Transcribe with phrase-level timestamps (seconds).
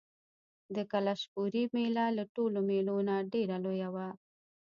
[0.75, 4.07] د کلشپورې مېله له ټولو مېلو نه ډېره لویه وه.